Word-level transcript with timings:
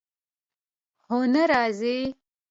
هوا 1.07 1.25
نه 1.33 1.43
راځي 1.51 1.97